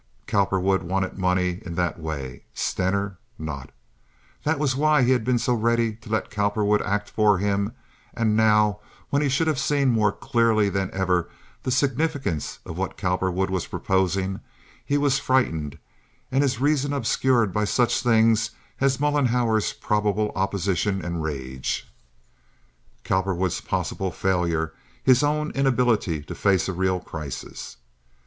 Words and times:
Cowperwood 0.25 0.81
wanted 0.81 1.15
money 1.19 1.61
in 1.63 1.75
that 1.75 1.99
way; 1.99 2.41
Stener 2.55 3.19
not. 3.37 3.69
That 4.43 4.57
was 4.57 4.75
why 4.75 5.03
he 5.03 5.11
had 5.11 5.23
been 5.23 5.37
so 5.37 5.53
ready 5.53 5.93
to 5.97 6.09
let 6.09 6.31
Cowperwood 6.31 6.81
act 6.81 7.07
for 7.07 7.37
him; 7.37 7.73
and 8.15 8.35
now, 8.35 8.79
when 9.11 9.21
he 9.21 9.29
should 9.29 9.45
have 9.45 9.59
seen 9.59 9.89
more 9.89 10.11
clearly 10.11 10.69
than 10.69 10.89
ever 10.91 11.29
the 11.61 11.69
significance 11.69 12.57
of 12.65 12.79
what 12.79 12.97
Cowperwood 12.97 13.51
was 13.51 13.67
proposing, 13.67 14.39
he 14.83 14.97
was 14.97 15.19
frightened 15.19 15.77
and 16.31 16.41
his 16.41 16.59
reason 16.59 16.93
obscured 16.93 17.53
by 17.53 17.65
such 17.65 18.01
things 18.01 18.49
as 18.79 18.99
Mollenhauer's 18.99 19.71
probable 19.71 20.31
opposition 20.35 21.05
and 21.05 21.21
rage, 21.21 21.87
Cowperwood's 23.03 23.61
possible 23.61 24.09
failure, 24.09 24.73
his 25.03 25.21
own 25.21 25.51
inability 25.51 26.23
to 26.23 26.33
face 26.33 26.67
a 26.67 26.73
real 26.73 26.99
crisis. 26.99 27.77